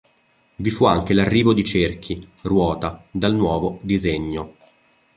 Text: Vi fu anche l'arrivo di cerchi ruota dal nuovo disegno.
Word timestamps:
Vi 0.55 0.71
fu 0.71 0.85
anche 0.85 1.13
l'arrivo 1.13 1.53
di 1.53 1.63
cerchi 1.63 2.27
ruota 2.41 3.05
dal 3.11 3.35
nuovo 3.35 3.77
disegno. 3.83 4.55